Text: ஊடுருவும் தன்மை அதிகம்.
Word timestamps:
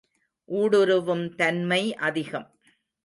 ஊடுருவும் 0.49 1.35
தன்மை 1.35 1.95
அதிகம். 1.95 2.47